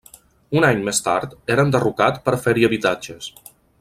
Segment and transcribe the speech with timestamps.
[0.61, 3.29] Un any més tard era enderrocat per fer-hi habitatges.